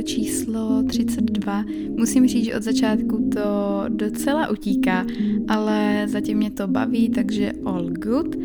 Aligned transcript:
to 0.00 0.06
číslo 0.06 0.82
32. 0.82 1.64
Musím 1.96 2.28
říct, 2.28 2.44
že 2.44 2.56
od 2.56 2.62
začátku 2.62 3.30
to 3.34 3.84
docela 3.88 4.48
utíká, 4.48 5.06
ale 5.48 6.06
zatím 6.08 6.38
mě 6.38 6.50
to 6.50 6.66
baví, 6.66 7.08
takže 7.08 7.52
all 7.64 7.90
good. 7.90 8.36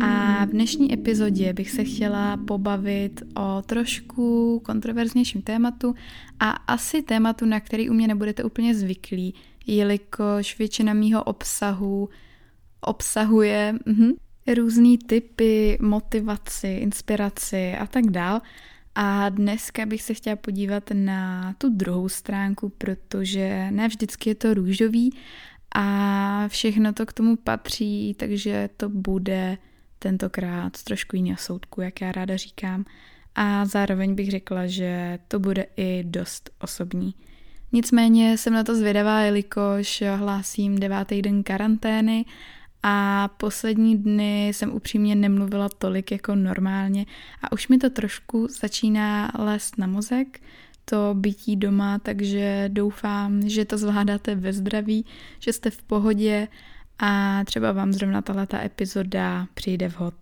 A 0.00 0.44
v 0.44 0.48
dnešní 0.48 0.94
epizodě 0.94 1.52
bych 1.52 1.70
se 1.70 1.84
chtěla 1.84 2.36
pobavit 2.36 3.22
o 3.36 3.62
trošku 3.62 4.60
kontroverznějším 4.64 5.42
tématu 5.42 5.94
a 6.40 6.50
asi 6.50 7.02
tématu, 7.02 7.46
na 7.46 7.60
který 7.60 7.90
u 7.90 7.92
mě 7.92 8.08
nebudete 8.08 8.44
úplně 8.44 8.74
zvyklí, 8.74 9.34
jelikož 9.66 10.58
většina 10.58 10.94
mýho 10.94 11.24
obsahu 11.24 12.08
obsahuje 12.80 13.74
mm, 13.86 14.10
různý 14.54 14.98
typy, 14.98 15.78
motivaci, 15.80 16.68
inspiraci 16.68 17.74
a 17.80 17.86
tak 17.86 18.04
dál. 18.10 18.40
A 18.94 19.28
dneska 19.28 19.86
bych 19.86 20.02
se 20.02 20.14
chtěla 20.14 20.36
podívat 20.36 20.90
na 20.92 21.52
tu 21.58 21.68
druhou 21.68 22.08
stránku, 22.08 22.68
protože 22.68 23.70
ne 23.70 23.88
vždycky 23.88 24.30
je 24.30 24.34
to 24.34 24.54
růžový 24.54 25.18
a 25.74 26.48
všechno 26.48 26.92
to 26.92 27.06
k 27.06 27.12
tomu 27.12 27.36
patří, 27.36 28.14
takže 28.18 28.68
to 28.76 28.88
bude 28.88 29.58
tentokrát 29.98 30.82
trošku 30.82 31.16
jiného 31.16 31.38
soudku, 31.38 31.80
jak 31.80 32.00
já 32.00 32.12
ráda 32.12 32.36
říkám. 32.36 32.84
A 33.34 33.64
zároveň 33.64 34.14
bych 34.14 34.30
řekla, 34.30 34.66
že 34.66 35.18
to 35.28 35.38
bude 35.38 35.66
i 35.76 36.04
dost 36.06 36.50
osobní. 36.60 37.14
Nicméně 37.72 38.38
jsem 38.38 38.52
na 38.52 38.64
to 38.64 38.74
zvědavá, 38.74 39.20
jelikož 39.20 40.02
hlásím 40.16 40.78
devátý 40.78 41.22
den 41.22 41.42
karantény 41.42 42.24
a 42.86 43.28
poslední 43.36 43.98
dny 43.98 44.48
jsem 44.48 44.72
upřímně 44.72 45.14
nemluvila 45.14 45.68
tolik 45.68 46.10
jako 46.12 46.34
normálně 46.34 47.06
a 47.42 47.52
už 47.52 47.68
mi 47.68 47.78
to 47.78 47.90
trošku 47.90 48.46
začíná 48.60 49.32
lézt 49.38 49.78
na 49.78 49.86
mozek, 49.86 50.40
to 50.84 51.14
bytí 51.14 51.56
doma, 51.56 51.98
takže 51.98 52.64
doufám, 52.72 53.48
že 53.48 53.64
to 53.64 53.78
zvládáte 53.78 54.34
ve 54.34 54.52
zdraví, 54.52 55.06
že 55.38 55.52
jste 55.52 55.70
v 55.70 55.82
pohodě 55.82 56.48
a 56.98 57.44
třeba 57.44 57.72
vám 57.72 57.92
zrovna 57.92 58.22
tato 58.22 58.56
epizoda 58.56 59.46
přijde 59.54 59.88
vhod. 59.88 60.14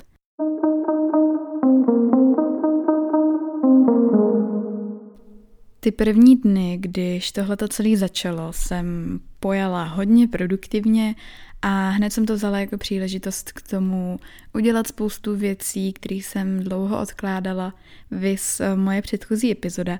Ty 5.80 5.92
první 5.92 6.36
dny, 6.36 6.78
když 6.80 7.32
tohleto 7.32 7.68
celé 7.68 7.96
začalo, 7.96 8.52
jsem 8.52 9.20
pojala 9.40 9.84
hodně 9.84 10.28
produktivně 10.28 11.14
a 11.62 11.90
hned 11.90 12.12
jsem 12.12 12.26
to 12.26 12.34
vzala 12.34 12.58
jako 12.58 12.78
příležitost 12.78 13.52
k 13.52 13.68
tomu 13.68 14.18
udělat 14.54 14.86
spoustu 14.86 15.36
věcí, 15.36 15.92
které 15.92 16.16
jsem 16.16 16.64
dlouho 16.64 17.00
odkládala, 17.00 17.74
vys 18.10 18.60
eh, 18.60 18.76
moje 18.76 19.02
předchozí 19.02 19.50
epizoda. 19.50 19.98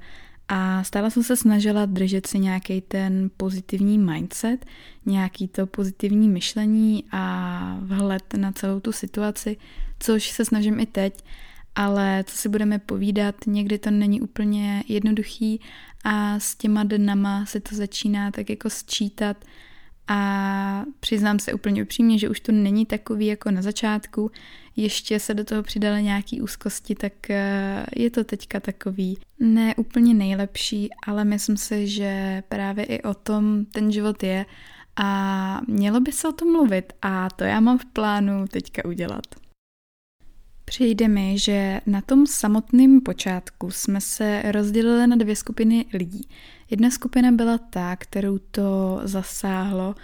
A 0.49 0.85
stále 0.85 1.11
jsem 1.11 1.23
se 1.23 1.37
snažila 1.37 1.87
držet 1.87 2.27
si 2.27 2.39
nějaký 2.39 2.81
ten 2.81 3.31
pozitivní 3.37 3.99
mindset, 3.99 4.67
nějaký 5.07 5.49
to 5.49 5.67
pozitivní 5.67 6.29
myšlení 6.29 7.05
a 7.13 7.77
vhled 7.81 8.35
na 8.37 8.53
celou 8.53 8.81
tu 8.81 8.93
situaci, 8.93 9.57
což 9.99 10.31
se 10.31 10.45
snažím 10.45 10.81
i 10.81 10.87
teď, 10.87 11.25
ale 11.75 12.25
co 12.27 12.37
si 12.37 12.49
budeme 12.49 12.79
povídat, 12.79 13.35
někdy 13.47 13.79
to 13.79 13.91
není 13.91 14.21
úplně 14.21 14.85
jednoduchý 14.89 15.61
a 16.05 16.39
s 16.39 16.55
těma 16.55 16.85
dnama 16.85 17.47
se 17.47 17.61
to 17.61 17.77
začíná 17.77 18.31
tak 18.31 18.51
jako 18.51 18.71
sčítat 18.71 19.45
a 20.09 20.85
přiznám 21.01 21.39
se 21.39 21.53
úplně 21.53 21.83
upřímně, 21.83 22.19
že 22.19 22.29
už 22.29 22.41
to 22.41 22.53
není 22.53 22.87
takový 22.87 23.27
jako 23.27 23.51
na 23.51 23.63
začátku. 23.63 24.31
Ještě 24.77 25.21
se 25.21 25.35
do 25.35 25.45
toho 25.45 25.63
přidaly 25.63 26.03
nějaký 26.03 26.41
úzkosti, 26.41 26.95
tak 26.95 27.31
eh, 27.31 27.87
je 27.97 28.11
to 28.11 28.25
teďka 28.25 28.61
takový 28.61 29.19
ne 29.41 29.75
úplně 29.75 30.15
nejlepší, 30.15 30.89
ale 31.07 31.25
myslím 31.25 31.57
si, 31.57 31.89
že 31.89 32.43
právě 32.49 32.85
i 32.85 33.03
o 33.03 33.15
tom 33.15 33.65
ten 33.65 33.93
život 33.93 34.23
je 34.23 34.47
a 34.97 35.61
mělo 35.69 36.01
by 36.01 36.13
se 36.13 36.29
o 36.29 36.33
tom 36.33 36.53
mluvit 36.53 36.93
a 37.03 37.31
to 37.31 37.45
já 37.45 37.61
mám 37.61 37.79
v 37.79 37.85
plánu 37.85 38.47
teďka 38.47 38.85
udělat. 38.85 39.25
Přijde 40.65 41.09
mi, 41.09 41.39
že 41.39 41.81
na 41.87 42.01
tom 42.01 42.27
samotném 42.27 43.01
počátku 43.01 43.71
jsme 43.71 44.01
se 44.01 44.43
rozdělili 44.53 45.07
na 45.07 45.17
dvě 45.17 45.37
skupiny 45.37 45.87
lidí. 45.93 46.29
Jedna 46.73 46.91
skupina 46.91 47.33
byla 47.33 47.59
ta, 47.59 47.97
kterou 47.97 48.39
to 48.39 49.01
zasáhlo 49.05 49.95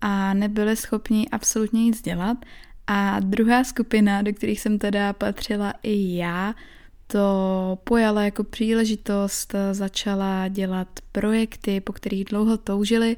a 0.00 0.34
nebyli 0.34 0.76
schopni 0.76 1.28
absolutně 1.28 1.84
nic 1.84 2.02
dělat. 2.02 2.38
A 2.86 3.20
druhá 3.20 3.64
skupina, 3.64 4.22
do 4.22 4.32
kterých 4.32 4.60
jsem 4.60 4.78
teda 4.78 5.12
patřila 5.12 5.74
i 5.82 6.16
já, 6.16 6.54
to 7.06 7.78
pojala 7.84 8.22
jako 8.22 8.44
příležitost, 8.44 9.54
začala 9.72 10.48
dělat 10.48 10.88
projekty, 11.12 11.80
po 11.80 11.92
kterých 11.92 12.24
dlouho 12.24 12.56
toužili 12.56 13.16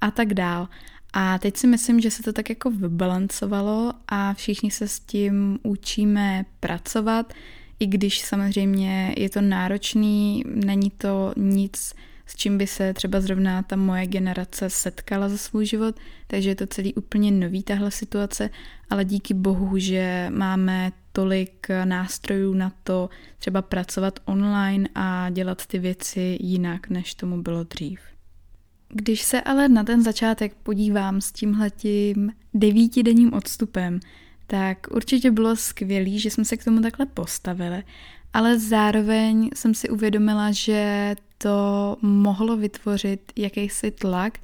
a 0.00 0.10
tak 0.10 0.34
dál. 0.34 0.68
A 1.12 1.38
teď 1.38 1.56
si 1.56 1.66
myslím, 1.66 2.00
že 2.00 2.10
se 2.10 2.22
to 2.22 2.32
tak 2.32 2.48
jako 2.48 2.70
vybalancovalo 2.70 3.92
a 4.08 4.34
všichni 4.34 4.70
se 4.70 4.88
s 4.88 5.00
tím 5.00 5.58
učíme 5.62 6.44
pracovat, 6.60 7.32
i 7.80 7.86
když 7.86 8.20
samozřejmě 8.20 9.14
je 9.16 9.30
to 9.30 9.40
náročný, 9.40 10.44
není 10.46 10.90
to 10.90 11.32
nic, 11.36 11.94
s 12.26 12.36
čím 12.36 12.58
by 12.58 12.66
se 12.66 12.94
třeba 12.94 13.20
zrovna 13.20 13.62
ta 13.62 13.76
moje 13.76 14.06
generace 14.06 14.70
setkala 14.70 15.28
za 15.28 15.38
svůj 15.38 15.66
život, 15.66 15.96
takže 16.26 16.50
je 16.50 16.54
to 16.54 16.66
celý 16.66 16.94
úplně 16.94 17.30
nový 17.30 17.62
tahle 17.62 17.90
situace, 17.90 18.50
ale 18.90 19.04
díky 19.04 19.34
bohu, 19.34 19.78
že 19.78 20.26
máme 20.30 20.92
tolik 21.12 21.66
nástrojů 21.84 22.54
na 22.54 22.72
to 22.82 23.08
třeba 23.38 23.62
pracovat 23.62 24.20
online 24.24 24.88
a 24.94 25.30
dělat 25.30 25.66
ty 25.66 25.78
věci 25.78 26.38
jinak, 26.40 26.88
než 26.90 27.14
tomu 27.14 27.42
bylo 27.42 27.64
dřív. 27.64 28.00
Když 28.88 29.22
se 29.22 29.40
ale 29.40 29.68
na 29.68 29.84
ten 29.84 30.02
začátek 30.02 30.54
podívám 30.62 31.20
s 31.20 31.32
tímhletím 31.32 32.32
devítidenním 32.54 33.32
odstupem, 33.32 34.00
tak 34.46 34.86
určitě 34.90 35.30
bylo 35.30 35.56
skvělé, 35.56 36.18
že 36.18 36.30
jsme 36.30 36.44
se 36.44 36.56
k 36.56 36.64
tomu 36.64 36.80
takhle 36.80 37.06
postavili, 37.06 37.82
ale 38.34 38.58
zároveň 38.58 39.50
jsem 39.54 39.74
si 39.74 39.88
uvědomila, 39.88 40.52
že 40.52 41.14
to 41.38 41.96
mohlo 42.02 42.56
vytvořit 42.56 43.32
jakýsi 43.36 43.90
tlak, 43.90 44.38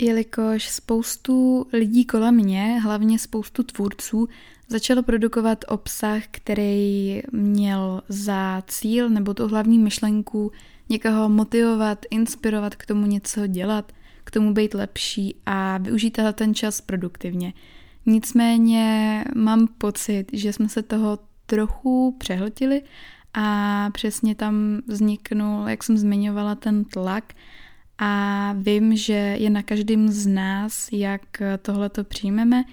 jelikož 0.00 0.68
spoustu 0.68 1.66
lidí 1.72 2.04
kolem 2.04 2.34
mě, 2.34 2.80
hlavně 2.82 3.18
spoustu 3.18 3.62
tvůrců, 3.62 4.28
začalo 4.68 5.02
produkovat 5.02 5.64
obsah, 5.68 6.22
který 6.30 7.22
měl 7.32 8.02
za 8.08 8.62
cíl 8.66 9.08
nebo 9.08 9.34
tu 9.34 9.48
hlavní 9.48 9.78
myšlenku 9.78 10.52
někoho 10.88 11.28
motivovat, 11.28 11.98
inspirovat 12.10 12.74
k 12.74 12.86
tomu 12.86 13.06
něco 13.06 13.46
dělat, 13.46 13.92
k 14.24 14.30
tomu 14.30 14.54
být 14.54 14.74
lepší 14.74 15.34
a 15.46 15.78
využít 15.78 16.18
ten 16.32 16.54
čas 16.54 16.80
produktivně. 16.80 17.52
Nicméně 18.06 19.24
mám 19.36 19.68
pocit, 19.78 20.24
že 20.32 20.52
jsme 20.52 20.68
se 20.68 20.82
toho 20.82 21.18
trochu 21.52 22.16
přehltili 22.18 22.82
a 23.34 23.88
přesně 23.92 24.34
tam 24.34 24.80
vzniknul, 24.86 25.68
jak 25.68 25.82
jsem 25.82 25.96
zmiňovala, 25.96 26.54
ten 26.54 26.84
tlak 26.84 27.34
a 27.98 28.52
vím, 28.58 28.96
že 28.96 29.12
je 29.12 29.50
na 29.50 29.62
každém 29.62 30.08
z 30.08 30.26
nás, 30.26 30.88
jak 30.92 31.22
tohle 31.62 31.88
to 31.88 32.04
přijmeme 32.04 32.64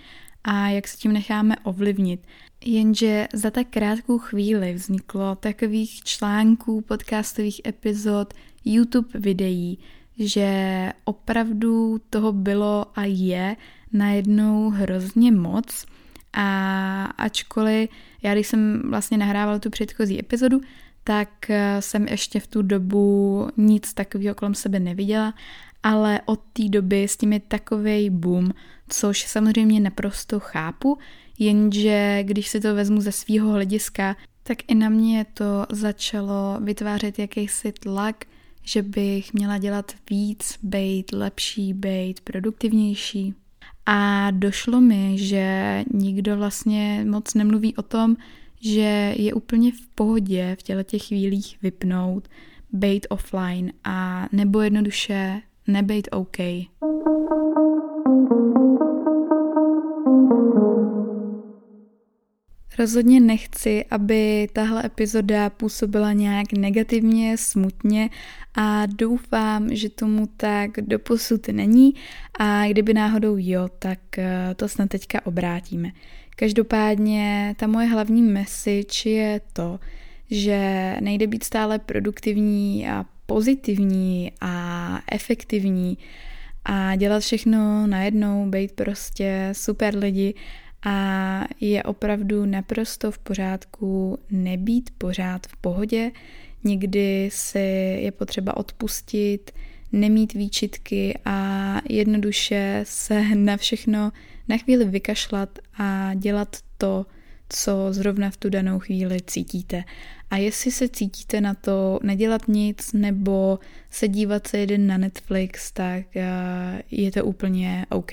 a 0.44 0.69
jak 0.69 0.88
se 0.88 0.97
tím 0.97 1.13
necháme 1.13 1.56
ovlivnit. 1.63 2.28
Jenže 2.66 3.28
za 3.34 3.51
tak 3.51 3.68
krátkou 3.69 4.18
chvíli 4.18 4.73
vzniklo 4.73 5.35
takových 5.35 6.03
článků, 6.03 6.81
podcastových 6.81 7.62
epizod, 7.68 8.34
YouTube 8.66 9.19
videí, 9.19 9.79
že 10.19 10.94
opravdu 11.04 12.01
toho 12.09 12.31
bylo 12.31 12.86
a 12.95 13.04
je 13.04 13.56
najednou 13.94 14.69
hrozně 14.69 15.31
moc. 15.31 15.86
A 16.34 17.06
ačkoliv 17.06 17.90
já, 18.24 18.34
když 18.34 18.48
jsem 18.48 18.81
vlastně 18.90 19.18
nahrávala 19.18 19.60
tu 19.60 19.70
předchozí 19.70 20.20
epizodu, 20.20 20.62
tak 21.04 21.50
eh, 21.50 21.81
jsem 21.81 22.08
ještě 22.08 22.40
v 22.40 22.48
tu 22.48 22.62
dobu 22.62 23.48
nic 23.58 23.94
takového 23.94 24.36
kolem 24.36 24.56
sebe 24.56 24.80
neviděla, 24.80 25.34
ale 25.84 26.22
od 26.26 26.40
té 26.54 26.70
doby 26.70 27.04
s 27.04 27.18
tím 27.18 27.34
je 27.34 27.40
takový 27.40 28.10
boom, 28.10 28.52
což 28.90 29.26
samozřejmě 29.28 29.80
naprosto 29.80 30.40
chápu, 30.40 30.98
jenže 31.40 32.20
když 32.24 32.48
si 32.48 32.60
to 32.60 32.76
vezmu 32.76 33.02
ze 33.02 33.12
svého 33.12 33.52
hlediska, 33.52 34.16
tak 34.44 34.58
i 34.68 34.76
na 34.76 34.90
mě 34.90 35.26
to 35.34 35.66
začalo 35.70 36.58
vytvářet 36.62 37.20
jakýsi 37.20 37.72
tlak, 37.72 38.26
že 38.64 38.81
bych 38.81 39.34
měla 39.34 39.58
dělat 39.58 39.92
víc, 40.10 40.60
být 40.64 41.12
lepší, 41.12 41.74
být 41.74 42.22
produktivnější. 42.22 43.34
A 43.91 44.31
došlo 44.31 44.81
mi, 44.81 45.18
že 45.18 45.83
nikdo 45.94 46.38
vlastně 46.38 47.06
moc 47.09 47.33
nemluví 47.33 47.75
o 47.75 47.81
tom, 47.81 48.15
že 48.62 49.13
je 49.18 49.33
úplně 49.33 49.71
v 49.71 49.88
pohodě 49.95 50.56
v 50.59 50.63
těle 50.63 50.83
těch 50.83 51.03
chvílích 51.03 51.57
vypnout, 51.62 52.27
být 52.71 53.07
offline 53.09 53.71
a 53.83 54.27
nebo 54.31 54.62
jednoduše 54.62 55.41
nebejt 55.68 56.07
OK. 56.12 56.38
Rozhodně 62.80 63.20
nechci, 63.20 63.86
aby 63.92 64.48
tahle 64.54 64.86
epizoda 64.86 65.50
působila 65.50 66.14
nějak 66.14 66.54
negativně, 66.54 67.38
smutně 67.38 68.10
a 68.56 68.86
doufám, 68.86 69.76
že 69.76 69.90
tomu 69.90 70.28
tak 70.38 70.72
doposud 70.81 71.48
není 71.48 71.94
a 72.40 72.68
kdyby 72.68 72.94
náhodou 72.94 73.36
jo, 73.38 73.68
tak 73.80 74.00
eh, 74.18 74.56
to 74.56 74.68
snad 74.68 74.90
teďka 74.90 75.26
obrátíme. 75.26 75.92
Každopádně 76.36 77.56
ta 77.58 77.68
moje 77.68 77.88
hlavní 77.88 78.22
message 78.22 79.10
je 79.10 79.42
to, 79.54 79.80
že 80.31 80.96
nejde 81.02 81.28
být 81.28 81.44
stále 81.44 81.80
produktivní 81.80 82.90
a 82.90 83.06
pozitivní 83.26 84.31
a 84.42 85.02
efektivní 85.12 85.98
a 86.66 86.96
dělat 86.96 87.20
všechno 87.20 87.88
najednou, 87.88 88.50
být 88.50 88.72
prostě 88.72 89.50
super 89.52 89.98
lidi 89.98 90.34
a 90.86 91.44
je 91.60 91.84
opravdu 91.84 92.46
naprosto 92.46 93.12
v 93.12 93.20
pořádku 93.20 94.20
nebýt 94.31 94.90
pořád 94.98 95.48
v 95.48 95.58
pohodě, 95.58 96.12
někdy 96.64 97.30
si 97.34 97.60
je 98.02 98.12
potřeba 98.12 98.58
odpustit, 98.58 99.52
nemít 99.92 100.34
výčitky 100.34 101.20
a 101.26 101.81
jednoduše 101.90 102.81
se 102.84 103.36
na 103.36 103.58
všechno 103.58 104.12
na 104.48 104.58
chvíli 104.58 104.86
vykašlat 104.86 105.60
a 105.78 106.14
dělat 106.14 106.58
to, 106.78 107.06
co 107.50 107.88
zrovna 107.94 108.30
v 108.30 108.38
tu 108.38 108.50
danou 108.50 108.80
chvíli 108.80 109.18
cítíte. 109.22 109.84
A 110.30 110.38
jestli 110.38 110.72
se 110.72 110.90
cítíte 110.90 111.42
na 111.42 111.54
to 111.54 112.00
nedělat 112.04 112.48
nic 112.48 112.94
nebo 112.94 113.60
se 113.92 114.08
dívat 114.08 114.48
se 114.48 114.58
jeden 114.58 114.88
na 114.88 114.98
Netflix, 114.98 115.72
tak 115.72 116.06
eh, 116.16 116.84
je 116.92 117.12
to 117.12 117.26
úplně 117.26 117.86
OK. 117.90 118.12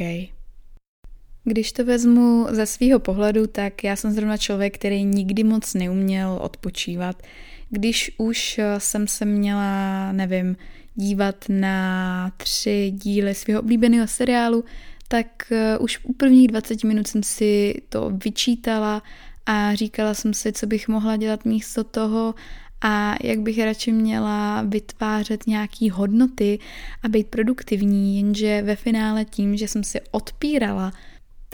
Když 1.48 1.72
to 1.72 1.84
vezmu 1.84 2.46
ze 2.50 2.66
svého 2.66 2.98
pohledu, 2.98 3.46
tak 3.46 3.84
já 3.84 3.96
jsem 3.96 4.12
zrovna 4.12 4.36
člověk, 4.36 4.74
který 4.74 5.04
nikdy 5.04 5.44
moc 5.44 5.74
neuměl 5.74 6.38
odpočívat. 6.42 7.22
Když 7.70 8.10
už 8.18 8.60
jsem 8.78 9.08
se 9.08 9.24
měla, 9.24 10.12
nevím, 10.12 10.56
dívat 10.94 11.44
na 11.48 12.32
tři 12.36 12.92
díly 12.94 13.34
svého 13.34 13.60
oblíbeného 13.60 14.06
seriálu, 14.06 14.64
tak 15.08 15.52
eh, 15.52 15.78
už 15.78 15.98
u 16.02 16.12
prvních 16.12 16.48
20 16.48 16.84
minut 16.84 17.06
jsem 17.06 17.22
si 17.22 17.74
to 17.88 18.10
vyčítala 18.24 19.02
a 19.46 19.74
říkala 19.74 20.14
jsem 20.14 20.34
si, 20.34 20.52
co 20.52 20.66
bych 20.66 20.88
mohla 20.88 21.16
dělat 21.16 21.44
místo 21.44 21.84
toho 21.84 22.34
a 22.80 23.14
jak 23.22 23.38
bych 23.38 23.64
radši 23.64 23.92
měla 23.92 24.62
vytvářet 24.62 25.46
nějaký 25.46 25.90
hodnoty 25.90 26.58
a 27.02 27.08
být 27.08 27.26
produktivní, 27.26 28.16
jenže 28.16 28.62
ve 28.62 28.76
finále 28.76 29.24
tím, 29.24 29.56
že 29.56 29.68
jsem 29.68 29.84
si 29.84 30.00
odpírala 30.10 30.92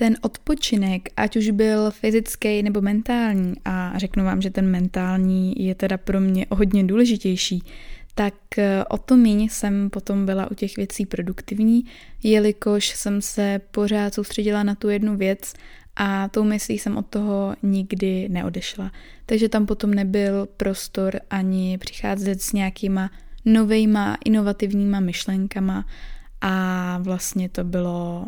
ten 0.02 0.16
odpočinek, 0.20 1.08
ať 1.16 1.36
už 1.36 1.50
byl 1.50 1.90
fyzický 1.90 2.62
nebo 2.62 2.80
mentální, 2.80 3.54
a 3.64 3.98
řeknu 3.98 4.24
vám, 4.24 4.42
že 4.42 4.50
ten 4.50 4.66
mentální 4.70 5.54
je 5.56 5.74
teda 5.74 5.96
pro 5.98 6.20
mě 6.20 6.46
hodně 6.50 6.84
důležitější, 6.84 7.62
tak 8.14 8.34
eh, 8.58 8.84
o 8.84 8.98
to 8.98 9.16
méně 9.16 9.50
jsem 9.50 9.90
potom 9.90 10.26
byla 10.26 10.50
u 10.50 10.54
těch 10.54 10.76
věcí 10.76 11.06
produktivní, 11.06 11.84
jelikož 12.22 12.88
jsem 12.88 13.22
se 13.22 13.60
pořád 13.70 14.14
soustředila 14.14 14.62
na 14.62 14.74
tu 14.74 14.88
jednu 14.88 15.16
věc 15.16 15.52
a 15.96 16.28
tou 16.28 16.44
myslí 16.44 16.78
jsem 16.78 16.96
od 16.96 17.06
toho 17.06 17.54
nikdy 17.62 18.28
neodešla. 18.28 18.92
Takže 19.26 19.48
tam 19.48 19.66
potom 19.66 19.94
nebyl 19.94 20.48
prostor 20.56 21.20
ani 21.30 21.78
přicházet 21.78 22.42
s 22.42 22.52
nějakýma 22.52 23.10
novejma, 23.44 24.18
inovativníma 24.24 25.00
myšlenkama 25.00 25.86
a 26.40 26.98
vlastně 27.02 27.48
to 27.48 27.64
bylo 27.64 28.26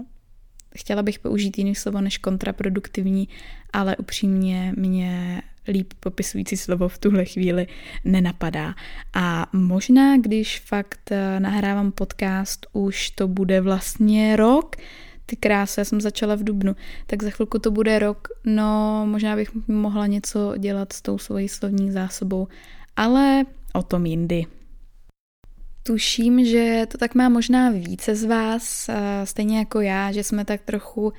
chtěla 0.77 1.03
bych 1.03 1.19
použít 1.19 1.59
jiný 1.59 1.75
slovo 1.75 2.01
než 2.01 2.19
kontraproduktivní, 2.19 3.29
ale 3.73 3.97
upřímně 3.97 4.73
mě 4.77 5.43
líp 5.69 5.93
popisující 6.01 6.57
slovo 6.57 6.89
v 6.89 6.99
tuhle 6.99 7.25
chvíli 7.25 7.67
nenapadá. 8.05 8.75
A 9.15 9.47
možná, 9.53 10.17
když 10.17 10.61
fakt 10.61 11.13
eh, 11.13 11.41
nahrávám 11.41 11.93
podcast, 11.93 12.67
už 12.73 13.11
to 13.11 13.29
bude 13.29 13.61
vlastně 13.61 14.37
rok, 14.37 14.77
ty 15.27 15.37
krásy, 15.37 15.81
já 15.81 15.85
jsem 15.85 16.01
začala 16.01 16.35
v 16.35 16.45
Dubnu, 16.45 16.77
tak 17.07 17.23
za 17.23 17.31
chvilku 17.31 17.59
to 17.59 17.71
bude 17.71 17.99
rok, 17.99 18.29
no 18.45 19.03
možná 19.07 19.37
bych 19.37 19.51
mohla 19.69 20.07
něco 20.07 20.55
dělat 20.59 20.93
s 20.93 21.03
tou 21.03 21.19
svojí 21.19 21.49
slovní 21.49 21.91
zásobou, 21.91 22.49
ale 22.97 23.45
o 23.73 23.83
tom 23.83 24.07
jindy. 24.07 24.47
Tuším, 25.87 26.45
že 26.45 26.87
to 26.89 26.99
tak 26.99 27.15
má 27.15 27.29
možná 27.29 27.71
více 27.71 28.15
z 28.17 28.25
vás, 28.25 28.91
stejně 29.25 29.59
jako 29.59 29.81
já, 29.81 30.13
že 30.13 30.25
jsme 30.25 30.45
tak 30.45 30.61
trochu 30.61 31.13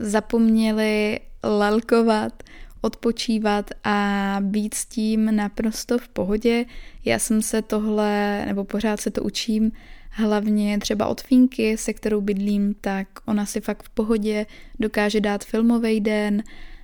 zapomněli 0.00 1.20
lalkovat, 1.44 2.42
odpočívat 2.80 3.70
a 3.84 4.36
být 4.40 4.74
s 4.74 4.86
tím 4.86 5.36
naprosto 5.36 5.98
v 5.98 6.08
pohodě. 6.08 6.64
Já 7.04 7.18
jsem 7.18 7.42
se 7.42 7.62
tohle, 7.62 8.42
nebo 8.46 8.64
pořád 8.64 9.00
se 9.00 9.10
to 9.10 9.22
učím, 9.22 9.72
hlavně 10.10 10.78
třeba 10.78 11.06
od 11.06 11.20
Finky, 11.20 11.76
se 11.76 11.92
kterou 11.92 12.20
bydlím, 12.20 12.74
tak 12.80 13.08
ona 13.26 13.46
si 13.46 13.60
fakt 13.60 13.82
v 13.82 13.90
pohodě 13.90 14.46
dokáže 14.80 15.20
dát 15.20 15.44
filmový 15.44 16.00
den, 16.00 16.42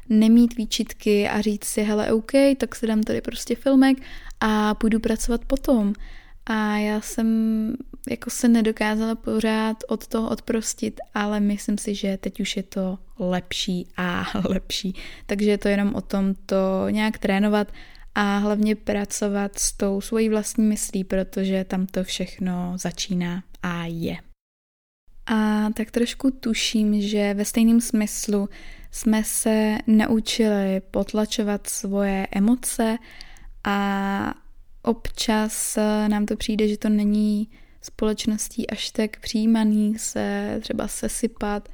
nemít 0.09 0.57
výčitky 0.57 1.29
a 1.29 1.41
říct 1.41 1.65
si, 1.65 1.83
hele, 1.83 2.13
OK, 2.13 2.33
tak 2.57 2.75
si 2.75 2.87
dám 2.87 3.03
tady 3.03 3.21
prostě 3.21 3.57
filmek 3.57 3.99
a 4.41 4.75
půjdu 4.75 5.01
pracovat 5.01 5.45
potom. 5.45 5.93
A 6.47 6.77
já 6.77 7.01
jsem 7.01 7.29
jako 8.11 8.31
se 8.31 8.49
nedokázala 8.49 9.15
pořád 9.15 9.77
od 9.89 10.07
toho 10.07 10.31
odprostit, 10.31 11.01
ale 11.15 11.41
myslím 11.41 11.79
si, 11.79 11.95
že 11.95 12.17
teď 12.17 12.41
už 12.41 12.57
je 12.57 12.63
to 12.63 12.99
lepší 13.19 13.87
a 13.97 14.25
lepší. 14.49 14.95
Takže 15.27 15.51
je 15.51 15.59
to 15.59 15.69
jenom 15.69 15.95
o 15.95 16.01
tom 16.01 16.35
to 16.47 16.89
nějak 16.89 17.19
trénovat 17.19 17.73
a 18.15 18.39
hlavně 18.39 18.77
pracovat 18.77 19.59
s 19.59 19.73
tou 19.73 20.01
svojí 20.01 20.29
vlastní 20.29 20.65
myslí, 20.65 21.05
protože 21.05 21.65
tam 21.65 21.87
to 21.87 22.05
všechno 22.05 22.73
začíná 22.77 23.43
a 23.63 23.85
je. 23.85 24.17
A 25.27 25.69
tak 25.75 25.91
trošku 25.91 26.31
tuším, 26.31 27.01
že 27.01 27.35
ve 27.35 27.45
stejném 27.45 27.81
smyslu 27.81 28.49
jsme 28.91 29.25
se 29.25 29.79
naučili 29.87 30.81
potlačovat 30.91 31.67
svoje 31.67 32.27
emoce 32.33 32.97
a 33.65 34.35
občas 34.87 35.79
nám 36.09 36.27
to 36.27 36.37
přijde, 36.37 36.69
že 36.69 36.79
to 36.79 36.89
není 36.89 37.49
společností 37.83 38.71
až 38.71 38.91
tak 38.91 39.21
přijímaný 39.21 39.99
se 39.99 40.59
třeba 40.63 40.89
sesypat 40.89 41.69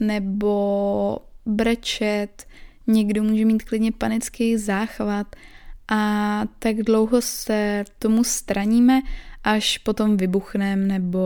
nebo 0.00 1.18
brečet, 1.46 2.46
někdo 2.86 3.22
může 3.22 3.44
mít 3.44 3.62
klidně 3.62 3.92
panický 3.92 4.56
záchvat 4.56 5.36
a 5.88 6.42
tak 6.58 6.76
dlouho 6.76 7.22
se 7.22 7.84
tomu 7.98 8.24
straníme, 8.24 9.00
až 9.44 9.78
potom 9.78 10.16
vybuchnem 10.16 10.88
nebo 10.88 11.20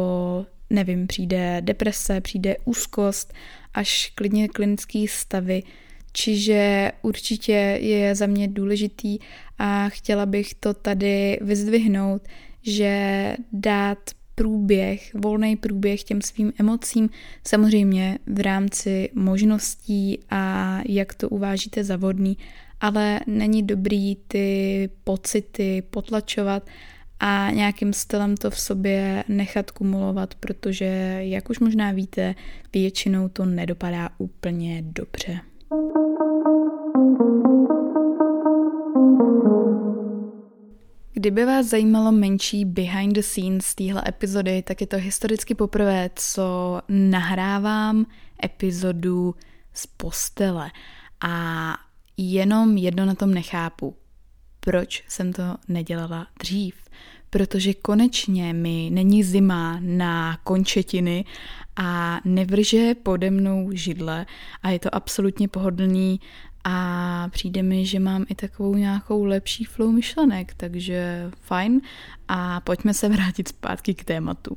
nevím, 0.70 1.06
přijde 1.06 1.61
deprese, 1.61 2.20
přijde 2.20 2.56
úzkost, 2.64 3.32
až 3.75 4.12
klidně 4.14 4.49
klinický 4.49 5.09
stavy. 5.09 5.62
Čiže 6.12 6.92
určitě 7.02 7.78
je 7.80 8.14
za 8.14 8.26
mě 8.26 8.48
důležitý 8.48 9.18
a 9.58 9.88
chtěla 9.88 10.26
bych 10.26 10.54
to 10.54 10.74
tady 10.74 11.38
vyzdvihnout, 11.40 12.22
že 12.62 13.36
dát 13.52 13.98
průběh, 14.34 15.14
volný 15.14 15.56
průběh 15.56 16.02
těm 16.02 16.22
svým 16.22 16.52
emocím, 16.58 17.10
samozřejmě 17.46 18.18
v 18.26 18.40
rámci 18.40 19.10
možností 19.14 20.18
a 20.30 20.78
jak 20.88 21.14
to 21.14 21.28
uvážíte 21.28 21.84
za 21.84 21.96
vodný, 21.96 22.36
ale 22.80 23.20
není 23.26 23.62
dobrý 23.62 24.16
ty 24.16 24.88
pocity 25.04 25.82
potlačovat 25.90 26.66
a 27.20 27.50
nějakým 27.50 27.92
stylem 27.92 28.36
to 28.36 28.50
v 28.50 28.60
sobě 28.60 29.24
nechat 29.28 29.70
kumulovat, 29.70 30.34
protože, 30.34 30.84
jak 31.20 31.50
už 31.50 31.58
možná 31.58 31.92
víte, 31.92 32.34
většinou 32.72 33.28
to 33.28 33.44
nedopadá 33.44 34.10
úplně 34.18 34.82
dobře. 34.82 35.50
Kdyby 41.12 41.44
vás 41.44 41.66
zajímalo 41.66 42.12
menší 42.12 42.64
behind 42.64 43.14
the 43.14 43.20
scenes 43.20 43.74
téhle 43.74 44.02
epizody, 44.08 44.62
tak 44.62 44.80
je 44.80 44.86
to 44.86 44.96
historicky 44.96 45.54
poprvé, 45.54 46.10
co 46.14 46.80
nahrávám 46.88 48.06
epizodu 48.44 49.34
z 49.72 49.86
postele. 49.86 50.70
A 51.20 51.74
jenom 52.16 52.76
jedno 52.76 53.04
na 53.04 53.14
tom 53.14 53.34
nechápu. 53.34 53.96
Proč 54.60 55.04
jsem 55.08 55.32
to 55.32 55.42
nedělala 55.68 56.26
dřív? 56.40 56.89
Protože 57.30 57.75
konečně 57.75 58.52
mi 58.52 58.90
není 58.92 59.25
zima 59.25 59.78
na 59.80 60.37
končetiny 60.44 61.25
a 61.76 62.20
nevrže 62.25 62.94
pode 62.94 63.30
mnou 63.30 63.70
židle 63.72 64.26
a 64.62 64.70
je 64.70 64.78
to 64.78 64.94
absolutně 64.94 65.49
pohodlný 65.49 66.20
a 66.64 67.28
přijde 67.28 67.62
mi, 67.62 67.87
že 67.87 68.00
mám 68.00 68.25
i 68.28 68.34
takovou 68.34 68.75
nějakou 68.75 69.25
lepší 69.25 69.64
flow 69.64 69.92
myšlenek, 69.92 70.54
takže 70.54 71.30
fajn 71.40 71.80
a 72.28 72.60
pojďme 72.60 72.94
se 72.94 73.08
vrátit 73.08 73.49
zpátky 73.49 73.94
k 73.94 74.04
tématu. 74.04 74.56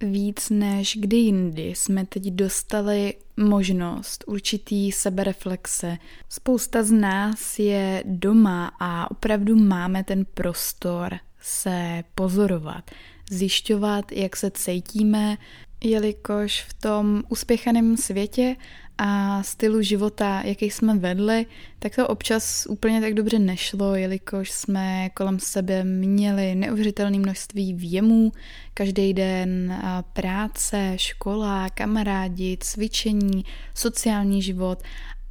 Víc 0.00 0.50
než 0.50 0.98
kdy 1.00 1.16
jindy 1.16 1.68
jsme 1.68 2.06
teď 2.06 2.22
dostali 2.22 3.14
možnost 3.36 4.24
určitý 4.26 4.92
sebereflexe. 4.92 5.96
Spousta 6.28 6.82
z 6.82 6.92
nás 6.92 7.58
je 7.58 8.04
doma 8.06 8.72
a 8.80 9.10
opravdu 9.10 9.56
máme 9.56 10.04
ten 10.04 10.24
prostor 10.34 11.18
se 11.44 12.04
pozorovat, 12.14 12.90
zjišťovat, 13.30 14.12
jak 14.12 14.36
se 14.36 14.50
cítíme, 14.50 15.36
jelikož 15.84 16.62
v 16.62 16.74
tom 16.74 17.22
uspěchaném 17.28 17.96
světě 17.96 18.56
a 18.98 19.42
stylu 19.42 19.82
života, 19.82 20.42
jaký 20.44 20.70
jsme 20.70 20.98
vedli, 20.98 21.46
tak 21.78 21.96
to 21.96 22.08
občas 22.08 22.66
úplně 22.66 23.00
tak 23.00 23.14
dobře 23.14 23.38
nešlo, 23.38 23.94
jelikož 23.94 24.50
jsme 24.50 25.10
kolem 25.14 25.38
sebe 25.38 25.84
měli 25.84 26.54
neuvěřitelné 26.54 27.18
množství 27.18 27.74
věmů, 27.74 28.32
každý 28.74 29.14
den 29.14 29.82
práce, 30.12 30.92
škola, 30.96 31.68
kamarádi, 31.70 32.58
cvičení, 32.60 33.44
sociální 33.74 34.42
život 34.42 34.82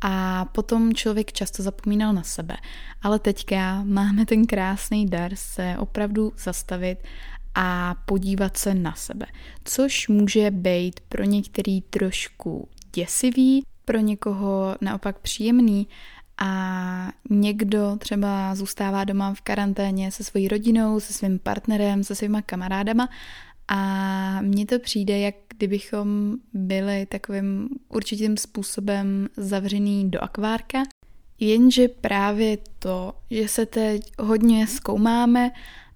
a 0.06 0.46
potom 0.46 0.94
člověk 0.94 1.32
často 1.34 1.64
zapomínal 1.64 2.14
na 2.14 2.24
sebe. 2.24 2.58
Ale 3.02 3.20
teďka 3.20 3.84
máme 3.84 4.26
ten 4.26 4.46
krásný 4.46 5.06
dar 5.10 5.36
se 5.36 5.76
opravdu 5.80 6.34
zastavit 6.38 6.98
a 7.56 7.96
podívat 8.06 8.58
se 8.58 8.74
na 8.74 8.94
sebe, 8.94 9.26
což 9.64 10.08
může 10.08 10.52
být 10.52 11.00
pro 11.00 11.24
některý 11.24 11.82
trošku 11.82 12.68
děsivý, 12.96 13.64
pro 13.86 14.00
někoho 14.00 14.76
naopak 14.82 15.20
příjemný 15.20 15.88
a 16.38 17.12
někdo 17.30 17.96
třeba 18.00 18.56
zůstává 18.56 19.04
doma 19.04 19.34
v 19.34 19.42
karanténě 19.42 20.12
se 20.12 20.24
svojí 20.24 20.48
rodinou, 20.48 21.00
se 21.00 21.14
svým 21.14 21.40
partnerem, 21.40 22.04
se 22.04 22.16
svýma 22.16 22.42
kamarádama 22.42 23.10
a 23.76 24.42
mně 24.42 24.66
to 24.66 24.80
přijde, 24.80 25.20
jak 25.20 25.36
kdybychom 25.58 26.36
byli 26.54 27.06
takovým 27.06 27.70
určitým 27.90 28.38
způsobem 28.38 29.28
zavřený 29.38 30.12
do 30.12 30.24
akvárka, 30.24 30.84
jenže 31.40 31.88
právě 31.88 32.58
to, 32.80 33.14
že 33.30 33.48
se 33.48 33.66
teď 33.66 34.12
hodně 34.20 34.68
zkoumáme 34.68 35.52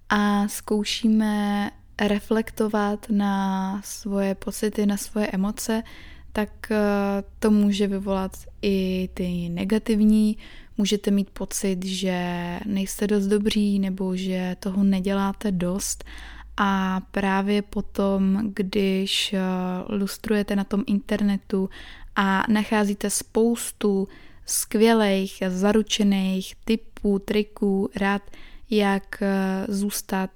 a 0.08 0.48
zkoušíme 0.48 1.70
reflektovat 2.00 3.06
na 3.10 3.80
svoje 3.84 4.34
pocity, 4.34 4.86
na 4.86 4.96
svoje 4.96 5.26
emoce, 5.26 5.82
tak 6.32 6.70
eh, 6.70 6.78
to 7.38 7.50
může 7.50 7.86
vyvolat 7.86 8.32
i 8.62 9.08
ty 9.14 9.48
negativní. 9.48 10.36
Můžete 10.78 11.10
mít 11.10 11.30
pocit, 11.30 11.84
že 11.84 12.20
nejste 12.66 13.06
dost 13.06 13.26
dobří 13.26 13.78
nebo 13.78 14.16
že 14.16 14.56
toho 14.60 14.84
neděláte 14.84 15.52
dost. 15.52 16.04
A 16.60 17.00
právě 17.10 17.62
potom, 17.62 18.40
když 18.54 19.32
eh, 19.32 19.40
lustrujete 19.88 20.56
na 20.56 20.64
tom 20.64 20.84
internetu 20.86 21.70
a 22.16 22.44
nacházíte 22.48 23.10
spoustu 23.10 24.08
skvělých, 24.46 25.42
zaručených 25.48 26.54
typů, 26.64 27.18
triků, 27.18 27.90
rad, 27.96 28.22
jak 28.70 29.22
eh, 29.22 29.66
zůstat 29.68 30.30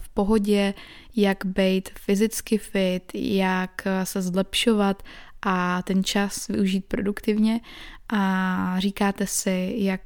v 0.00 0.08
pohodě, 0.08 0.74
jak 1.16 1.44
být 1.44 1.88
fyzicky 1.88 2.58
fit, 2.58 3.12
jak 3.14 3.82
se 4.04 4.22
zlepšovat 4.22 5.02
a 5.48 5.82
ten 5.82 6.04
čas 6.04 6.48
využít 6.48 6.84
produktivně 6.84 7.60
a 8.12 8.80
říkáte 8.80 9.26
si, 9.26 9.74
jak 9.76 10.00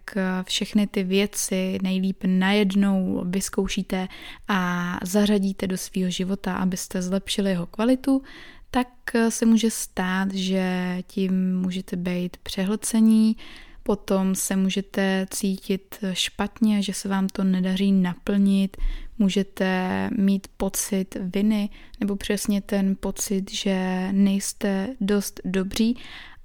všechny 0.44 0.86
ty 0.86 1.02
věci 1.04 1.78
nejlíp 1.82 2.24
najednou 2.26 3.24
vyzkoušíte 3.26 4.08
a 4.48 4.98
zařadíte 5.04 5.66
do 5.66 5.78
svého 5.78 6.10
života, 6.10 6.54
abyste 6.54 7.02
zlepšili 7.02 7.50
jeho 7.50 7.66
kvalitu, 7.66 8.22
tak 8.70 8.88
se 9.28 9.46
může 9.46 9.70
stát, 9.70 10.34
že 10.34 10.96
tím 11.06 11.60
můžete 11.60 11.96
být 11.96 12.36
přehlcení, 12.36 13.36
potom 13.82 14.34
se 14.34 14.56
můžete 14.56 15.26
cítit 15.30 15.98
špatně, 16.12 16.82
že 16.82 16.94
se 16.94 17.08
vám 17.08 17.28
to 17.28 17.44
nedaří 17.44 17.92
naplnit, 17.92 18.76
můžete 19.20 20.10
mít 20.18 20.48
pocit 20.56 21.16
viny 21.20 21.68
nebo 22.00 22.16
přesně 22.16 22.60
ten 22.60 22.96
pocit, 23.00 23.50
že 23.50 24.08
nejste 24.12 24.88
dost 25.00 25.40
dobří 25.44 25.96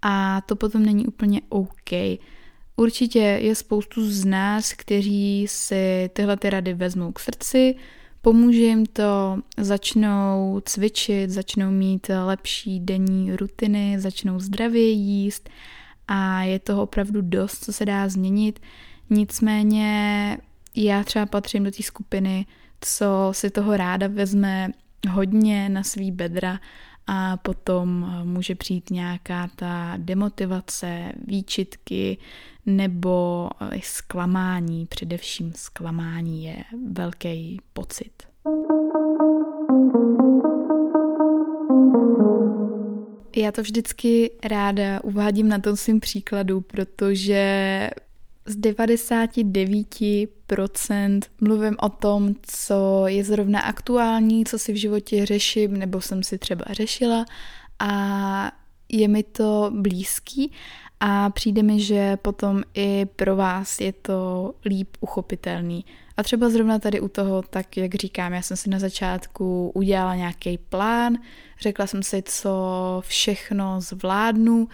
a 0.01 0.41
to 0.41 0.55
potom 0.55 0.85
není 0.85 1.05
úplně 1.05 1.41
OK. 1.49 2.19
Určitě 2.75 3.19
je 3.19 3.55
spoustu 3.55 4.11
z 4.11 4.25
nás, 4.25 4.73
kteří 4.73 5.45
si 5.49 6.09
tyhle 6.13 6.37
ty 6.37 6.49
rady 6.49 6.73
vezmou 6.73 7.11
k 7.11 7.19
srdci, 7.19 7.75
pomůže 8.21 8.59
jim 8.59 8.85
to, 8.85 9.39
začnou 9.57 10.61
cvičit, 10.65 11.29
začnou 11.29 11.71
mít 11.71 12.07
lepší 12.25 12.79
denní 12.79 13.35
rutiny, 13.35 13.95
začnou 13.99 14.39
zdravě 14.39 14.89
jíst 14.89 15.49
a 16.07 16.43
je 16.43 16.59
toho 16.59 16.83
opravdu 16.83 17.21
dost, 17.21 17.63
co 17.63 17.73
se 17.73 17.85
dá 17.85 18.09
změnit. 18.09 18.59
Nicméně 19.09 20.37
já 20.75 21.03
třeba 21.03 21.25
patřím 21.25 21.63
do 21.63 21.71
té 21.71 21.83
skupiny, 21.83 22.45
co 22.81 23.29
si 23.31 23.49
toho 23.49 23.77
ráda 23.77 24.07
vezme 24.07 24.69
hodně 25.09 25.69
na 25.69 25.83
svý 25.83 26.11
bedra 26.11 26.59
a 27.07 27.37
potom 27.37 28.11
může 28.23 28.55
přijít 28.55 28.89
nějaká 28.89 29.49
ta 29.55 29.93
demotivace, 29.97 31.11
výčitky 31.27 32.17
nebo 32.65 33.49
zklamání, 33.83 34.85
především 34.85 35.53
zklamání 35.55 36.43
je 36.43 36.55
velký 36.91 37.61
pocit. 37.73 38.23
Já 43.35 43.51
to 43.51 43.61
vždycky 43.61 44.31
ráda 44.43 45.03
uvádím 45.03 45.49
na 45.49 45.59
tom 45.59 45.75
svým 45.75 45.99
příkladu, 45.99 46.61
protože 46.61 47.89
z 48.45 48.57
99% 48.57 51.21
mluvím 51.41 51.75
o 51.79 51.89
tom, 51.89 52.33
co 52.41 53.03
je 53.07 53.23
zrovna 53.23 53.59
aktuální, 53.59 54.45
co 54.45 54.59
si 54.59 54.73
v 54.73 54.75
životě 54.75 55.25
řeším, 55.25 55.77
nebo 55.77 56.01
jsem 56.01 56.23
si 56.23 56.37
třeba 56.37 56.65
řešila 56.69 57.25
a 57.79 58.51
je 58.89 59.07
mi 59.07 59.23
to 59.23 59.71
blízký 59.75 60.51
a 60.99 61.29
přijde 61.29 61.63
mi, 61.63 61.79
že 61.79 62.17
potom 62.17 62.63
i 62.73 63.05
pro 63.15 63.35
vás 63.35 63.79
je 63.79 63.93
to 63.93 64.53
líp 64.65 64.97
uchopitelný. 64.99 65.85
A 66.17 66.23
třeba 66.23 66.49
zrovna 66.49 66.79
tady 66.79 66.99
u 66.99 67.07
toho, 67.07 67.41
tak 67.41 67.77
jak 67.77 67.95
říkám, 67.95 68.33
já 68.33 68.41
jsem 68.41 68.57
si 68.57 68.69
na 68.69 68.79
začátku 68.79 69.71
udělala 69.73 70.15
nějaký 70.15 70.57
plán, 70.57 71.17
řekla 71.59 71.87
jsem 71.87 72.03
si, 72.03 72.23
co 72.25 72.51
všechno 73.05 73.81
zvládnu 73.81 74.67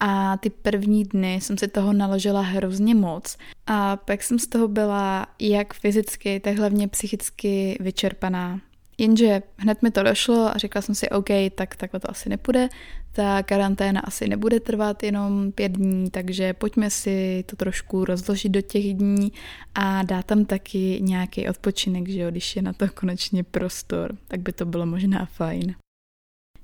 a 0.00 0.36
ty 0.36 0.50
první 0.50 1.04
dny 1.04 1.34
jsem 1.34 1.58
si 1.58 1.68
toho 1.68 1.92
naložila 1.92 2.40
hrozně 2.40 2.94
moc 2.94 3.36
a 3.66 3.96
pak 3.96 4.22
jsem 4.22 4.38
z 4.38 4.46
toho 4.46 4.68
byla 4.68 5.26
jak 5.40 5.74
fyzicky, 5.74 6.40
tak 6.40 6.58
hlavně 6.58 6.88
psychicky 6.88 7.76
vyčerpaná. 7.80 8.60
Jenže 8.98 9.42
hned 9.56 9.82
mi 9.82 9.90
to 9.90 10.02
došlo 10.02 10.48
a 10.48 10.58
řekla 10.58 10.82
jsem 10.82 10.94
si, 10.94 11.08
OK, 11.08 11.28
tak 11.54 11.76
takhle 11.76 12.00
to 12.00 12.10
asi 12.10 12.28
nepůjde, 12.28 12.68
ta 13.12 13.42
karanténa 13.42 14.00
asi 14.00 14.28
nebude 14.28 14.60
trvat 14.60 15.02
jenom 15.02 15.52
pět 15.52 15.72
dní, 15.72 16.10
takže 16.10 16.52
pojďme 16.52 16.90
si 16.90 17.44
to 17.46 17.56
trošku 17.56 18.04
rozložit 18.04 18.52
do 18.52 18.60
těch 18.60 18.94
dní 18.94 19.32
a 19.74 20.02
dát 20.02 20.26
tam 20.26 20.44
taky 20.44 20.98
nějaký 21.02 21.48
odpočinek, 21.48 22.08
že 22.08 22.20
jo, 22.20 22.30
když 22.30 22.56
je 22.56 22.62
na 22.62 22.72
to 22.72 22.88
konečně 22.88 23.44
prostor, 23.44 24.16
tak 24.28 24.40
by 24.40 24.52
to 24.52 24.64
bylo 24.64 24.86
možná 24.86 25.24
fajn. 25.24 25.74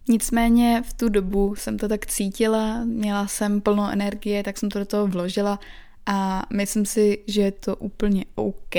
Nicméně 0.09 0.83
v 0.87 0.93
tu 0.93 1.09
dobu 1.09 1.55
jsem 1.55 1.79
to 1.79 1.89
tak 1.89 2.07
cítila, 2.07 2.85
měla 2.85 3.27
jsem 3.27 3.61
plnou 3.61 3.87
energie, 3.89 4.43
tak 4.43 4.59
jsem 4.59 4.71
to 4.71 4.79
do 4.79 4.85
toho 4.85 5.07
vložila 5.07 5.59
a 6.07 6.47
myslím 6.53 6.87
si, 6.87 7.19
že 7.27 7.41
je 7.43 7.53
to 7.53 7.77
úplně 7.77 8.25
OK. 8.35 8.75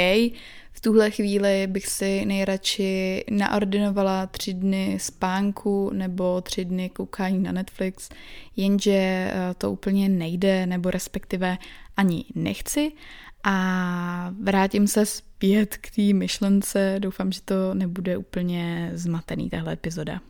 V 0.71 0.81
tuhle 0.81 1.11
chvíli 1.11 1.67
bych 1.67 1.87
si 1.87 2.25
nejradši 2.25 3.23
naordinovala 3.31 4.27
tři 4.27 4.53
dny 4.53 4.97
spánku 5.01 5.89
nebo 5.93 6.41
tři 6.41 6.65
dny 6.65 6.89
koukání 6.89 7.39
na 7.39 7.51
Netflix, 7.51 8.09
jenže 8.55 8.91
eh, 8.91 9.33
to 9.57 9.71
úplně 9.71 10.09
nejde, 10.09 10.65
nebo 10.65 10.91
respektive 10.91 11.57
ani 11.97 12.25
nechci. 12.35 12.91
A 13.43 14.33
vrátím 14.41 14.87
se 14.87 15.05
zpět 15.05 15.77
k 15.77 15.95
té 15.95 16.13
myšlence, 16.13 16.95
doufám, 16.99 17.31
že 17.31 17.41
to 17.41 17.73
nebude 17.73 18.17
úplně 18.17 18.91
zmatený 18.93 19.49
tahle 19.49 19.73
epizoda. 19.73 20.21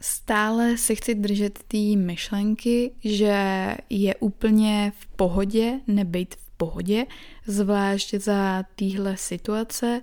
Stále 0.00 0.76
si 0.76 0.96
chci 0.96 1.14
držet 1.14 1.58
té 1.68 1.96
myšlenky, 1.96 2.92
že 3.04 3.76
je 3.90 4.14
úplně 4.14 4.92
v 4.98 5.06
pohodě 5.06 5.80
nebejt 5.86 6.34
v 6.34 6.50
pohodě, 6.56 7.06
zvlášť 7.46 8.14
za 8.14 8.64
téhle 8.76 9.16
situace. 9.16 10.00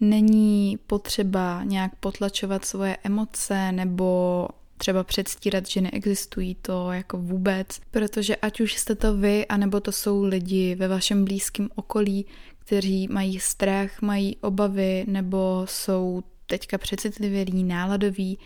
Není 0.00 0.78
potřeba 0.86 1.64
nějak 1.64 1.96
potlačovat 1.96 2.64
svoje 2.64 2.96
emoce 3.04 3.72
nebo 3.72 4.48
třeba 4.76 5.04
předstírat, 5.04 5.66
že 5.66 5.80
neexistují 5.80 6.54
to 6.54 6.92
jako 6.92 7.18
vůbec, 7.18 7.66
protože 7.90 8.36
ať 8.36 8.60
už 8.60 8.74
jste 8.74 8.94
to 8.94 9.16
vy, 9.16 9.46
anebo 9.46 9.80
to 9.80 9.92
jsou 9.92 10.24
lidi 10.24 10.74
ve 10.74 10.88
vašem 10.88 11.24
blízkém 11.24 11.68
okolí, 11.74 12.26
kteří 12.58 13.08
mají 13.08 13.40
strach, 13.40 14.02
mají 14.02 14.36
obavy 14.36 15.04
nebo 15.08 15.62
jsou 15.68 16.22
teďka 16.46 16.78
přecitlivělí, 16.78 17.64
náladoví, 17.64 18.38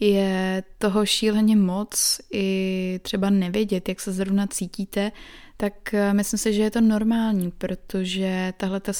je 0.00 0.62
toho 0.78 1.06
šíleně 1.06 1.56
moc 1.56 2.20
i 2.32 3.00
třeba 3.02 3.30
nevědět, 3.30 3.88
jak 3.88 4.00
se 4.00 4.12
zrovna 4.12 4.46
cítíte, 4.46 5.12
tak 5.56 5.94
eh, 5.94 6.14
myslím 6.14 6.38
si, 6.38 6.52
že 6.52 6.62
je 6.62 6.70
to 6.70 6.80
normální, 6.80 7.50
protože 7.50 8.52
tahle 8.56 8.80
ta 8.80 8.92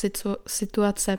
situace, 0.46 1.18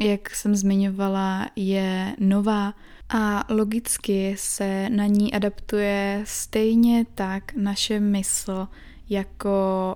jak 0.00 0.30
jsem 0.30 0.54
zmiňovala, 0.54 1.50
je 1.56 2.16
nová 2.18 2.74
a 3.08 3.44
logicky 3.54 4.34
se 4.38 4.88
na 4.90 5.06
ní 5.06 5.32
adaptuje 5.32 6.22
stejně 6.24 7.06
tak 7.14 7.52
naše 7.54 8.00
mysl 8.00 8.68
jako 9.08 9.50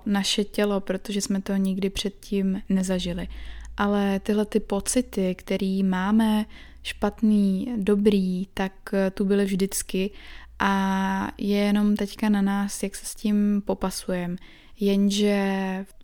naše 0.07 0.45
tělo, 0.45 0.81
protože 0.81 1.21
jsme 1.21 1.43
to 1.43 1.57
nikdy 1.57 1.91
předtím 1.91 2.63
nezažili. 2.69 3.29
Ale 3.77 4.21
tyhle 4.21 4.45
ty 4.45 4.61
pocity, 4.61 5.35
které 5.35 5.81
máme, 5.85 6.47
špatný, 6.83 7.73
dobrý, 7.77 8.47
tak 8.55 8.73
tu 9.15 9.25
byly 9.25 9.45
vždycky 9.45 10.11
a 10.59 11.33
je 11.39 11.57
jenom 11.57 11.97
teďka 11.97 12.29
na 12.29 12.43
nás, 12.43 12.83
jak 12.83 12.97
se 12.97 13.07
s 13.07 13.15
tím 13.15 13.63
popasujeme. 13.67 14.37
Jenže, 14.81 15.47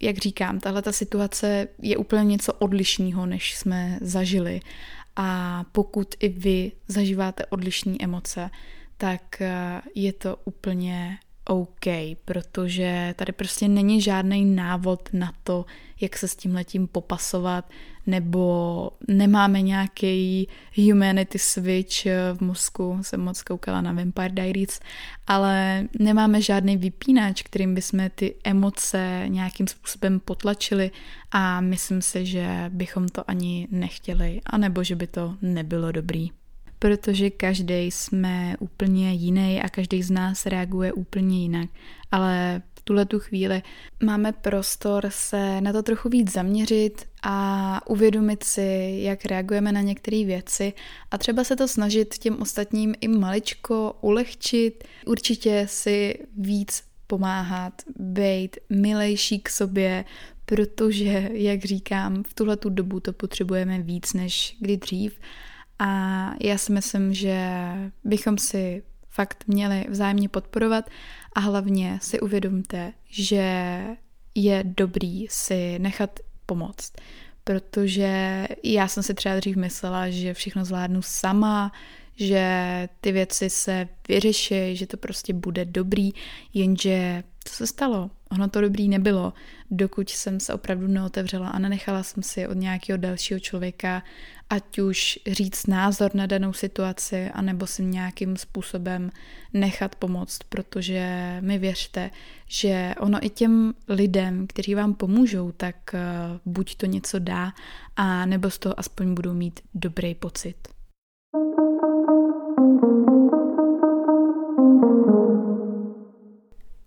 jak 0.02 0.18
říkám, 0.18 0.61
tahle 0.61 0.83
ta 0.83 0.92
situace 0.92 1.68
je 1.83 1.97
úplně 1.97 2.25
něco 2.25 2.52
odlišného, 2.52 3.26
než 3.26 3.54
jsme 3.54 3.99
zažili. 4.00 4.61
A 5.16 5.64
pokud 5.73 6.14
i 6.21 6.28
vy 6.28 6.73
zažíváte 6.88 7.47
odlišné 7.47 7.97
emoce, 8.00 8.50
tak 8.97 9.40
eh, 9.40 9.80
je 9.95 10.12
to 10.12 10.37
úplně 10.45 11.18
OK, 11.45 11.87
protože 12.25 13.14
tady 13.16 13.33
prostě 13.33 13.68
není 13.68 14.00
žádný 14.00 14.45
návod 14.45 15.09
na 15.12 15.33
to, 15.42 15.64
jak 16.00 16.16
se 16.16 16.28
s 16.28 16.37
tím 16.37 16.54
letím 16.54 16.87
popasovat, 16.87 17.71
nebo 18.06 18.90
nemáme 19.08 19.62
nějaký 19.62 20.48
humanity 20.76 21.38
switch 21.38 22.06
v 22.34 22.40
mozku, 22.40 22.98
jsem 23.02 23.20
moc 23.20 23.42
koukala 23.42 23.80
na 23.80 23.92
Vampire 23.92 24.28
Diaries, 24.28 24.80
ale 25.26 25.84
nemáme 25.98 26.42
žádný 26.42 26.76
vypínač, 26.76 27.42
kterým 27.42 27.75
bychom 27.75 28.10
ty 28.14 28.34
emoce 28.44 29.25
nějakým 29.26 29.66
způsobem 29.66 30.20
potlačili 30.20 30.90
a 31.32 31.60
myslím 31.60 32.02
si, 32.02 32.26
že 32.26 32.46
bychom 32.68 33.08
to 33.08 33.30
ani 33.30 33.68
nechtěli, 33.70 34.40
anebo 34.46 34.84
že 34.84 34.96
by 34.96 35.06
to 35.06 35.34
nebylo 35.42 35.92
dobrý 35.92 36.30
protože 36.78 37.30
každý 37.30 37.75
jsme 37.75 38.56
úplně 38.58 39.12
jiný 39.12 39.62
a 39.62 39.68
každý 39.68 40.02
z 40.02 40.10
nás 40.10 40.46
reaguje 40.46 40.92
úplně 40.92 41.42
jinak. 41.42 41.70
Ale 42.10 42.62
tuhle 42.86 43.06
tu 43.06 43.18
chvíli. 43.18 43.62
Máme 44.02 44.32
prostor 44.32 45.06
se 45.10 45.60
na 45.60 45.72
to 45.72 45.82
trochu 45.82 46.08
víc 46.08 46.32
zaměřit 46.32 47.06
a 47.22 47.80
uvědomit 47.86 48.42
si, 48.42 48.98
jak 49.02 49.24
reagujeme 49.24 49.72
na 49.72 49.80
některé 49.80 50.24
věci 50.24 50.72
a 51.10 51.18
třeba 51.18 51.44
se 51.44 51.56
to 51.56 51.68
snažit 51.68 52.18
těm 52.18 52.42
ostatním 52.42 52.94
i 53.00 53.08
maličko 53.08 53.96
ulehčit, 54.00 54.84
určitě 55.06 55.66
si 55.68 56.18
víc 56.36 56.82
pomáhat, 57.06 57.72
být 57.98 58.56
milejší 58.70 59.40
k 59.40 59.48
sobě, 59.48 60.04
protože, 60.44 61.28
jak 61.32 61.64
říkám, 61.64 62.22
v 62.22 62.34
tuhle 62.34 62.56
tu 62.56 62.70
dobu 62.70 63.00
to 63.00 63.12
potřebujeme 63.12 63.82
víc 63.82 64.12
než 64.12 64.56
kdy 64.60 64.76
dřív 64.76 65.18
a 65.78 66.30
já 66.42 66.58
si 66.58 66.72
myslím, 66.72 67.14
že 67.14 67.50
bychom 68.04 68.38
si 68.38 68.82
fakt 69.10 69.44
měli 69.46 69.86
vzájemně 69.88 70.28
podporovat 70.28 70.90
a 71.36 71.40
hlavně 71.40 71.98
si 72.02 72.20
uvědomte, 72.20 72.92
že 73.08 73.44
je 74.34 74.64
dobrý 74.64 75.26
si 75.30 75.78
nechat 75.78 76.20
pomoct. 76.46 76.92
Protože 77.44 78.46
já 78.62 78.88
jsem 78.88 79.02
si 79.02 79.14
třeba 79.14 79.36
dřív 79.36 79.56
myslela, 79.56 80.10
že 80.10 80.34
všechno 80.34 80.64
zvládnu 80.64 81.02
sama, 81.02 81.72
že 82.16 82.88
ty 83.00 83.12
věci 83.12 83.50
se 83.50 83.88
vyřeší, 84.08 84.76
že 84.76 84.86
to 84.86 84.96
prostě 84.96 85.32
bude 85.32 85.64
dobrý, 85.64 86.12
jenže 86.54 87.22
co 87.44 87.54
se 87.54 87.66
stalo? 87.66 88.10
Ono 88.30 88.48
to 88.48 88.60
dobrý 88.60 88.88
nebylo, 88.88 89.32
dokud 89.70 90.10
jsem 90.10 90.40
se 90.40 90.54
opravdu 90.54 90.86
neotevřela 90.86 91.48
a 91.48 91.58
nenechala 91.58 92.02
jsem 92.02 92.22
si 92.22 92.48
od 92.48 92.54
nějakého 92.56 92.96
dalšího 92.96 93.40
člověka 93.40 94.02
ať 94.50 94.78
už 94.78 95.18
říct 95.26 95.66
názor 95.66 96.14
na 96.14 96.26
danou 96.26 96.52
situaci, 96.52 97.30
anebo 97.30 97.66
si 97.66 97.84
nějakým 97.84 98.36
způsobem 98.36 99.10
nechat 99.52 99.94
pomoct, 99.94 100.38
protože 100.48 101.36
mi 101.40 101.58
věřte, 101.58 102.10
že 102.46 102.94
ono 103.00 103.26
i 103.26 103.30
těm 103.30 103.74
lidem, 103.88 104.46
kteří 104.46 104.74
vám 104.74 104.94
pomůžou, 104.94 105.52
tak 105.52 105.76
eh, 105.94 106.00
buď 106.44 106.74
to 106.74 106.86
něco 106.86 107.18
dá, 107.18 107.52
a 107.96 108.26
nebo 108.26 108.50
z 108.50 108.58
toho 108.58 108.80
aspoň 108.80 109.14
budou 109.14 109.34
mít 109.34 109.60
dobrý 109.74 110.14
pocit. 110.14 110.56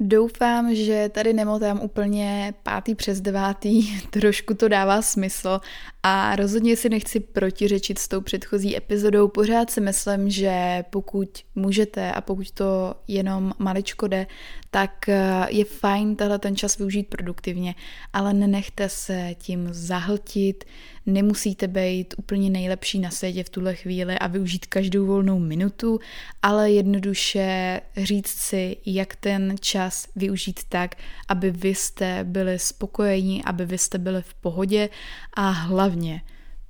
Doufám, 0.09 0.75
že 0.75 1.09
tady 1.09 1.33
nemotám 1.33 1.79
úplně 1.81 2.53
pátý 2.63 2.95
přes 2.95 3.21
devátý, 3.21 4.01
trošku 4.09 4.53
to 4.53 4.67
dává 4.67 5.01
smysl 5.01 5.59
a 6.03 6.35
rozhodně 6.35 6.75
si 6.75 6.89
nechci 6.89 7.19
protiřečit 7.19 7.99
s 7.99 8.07
tou 8.07 8.21
předchozí 8.21 8.77
epizodou. 8.77 9.27
Pořád 9.27 9.69
si 9.69 9.81
myslím, 9.81 10.29
že 10.29 10.83
pokud 10.89 11.29
můžete 11.55 12.11
a 12.11 12.21
pokud 12.21 12.51
to 12.51 12.95
jenom 13.07 13.53
maličko 13.59 14.07
jde, 14.07 14.27
tak 14.71 15.09
eh, 15.09 15.47
je 15.49 15.65
fajn 15.65 16.15
tenhle 16.15 16.39
ten 16.39 16.55
čas 16.55 16.77
využít 16.77 17.07
produktivně, 17.07 17.75
ale 18.13 18.33
nenechte 18.33 18.89
se 18.89 19.35
tím 19.37 19.67
zahltit, 19.71 20.63
nemusíte 21.05 21.67
být 21.67 22.13
úplně 22.17 22.49
nejlepší 22.49 22.99
na 22.99 23.11
světě 23.11 23.43
v 23.43 23.49
tuhle 23.49 23.75
chvíli 23.75 24.19
a 24.19 24.27
využít 24.27 24.65
každou 24.65 25.05
volnou 25.05 25.39
minutu, 25.39 25.99
ale 26.41 26.71
jednoduše 26.71 27.81
říct 27.97 28.27
si, 28.27 28.77
jak 28.85 29.15
ten 29.15 29.55
čas 29.59 30.07
využít 30.15 30.59
tak, 30.69 30.95
aby 31.27 31.51
vy 31.51 31.75
jste 31.75 32.23
byli 32.23 32.59
spokojení, 32.59 33.43
aby 33.43 33.65
vy 33.65 33.77
jste 33.77 33.97
byli 33.97 34.21
v 34.21 34.33
pohodě 34.33 34.89
a 35.33 35.49
hlavně 35.49 35.88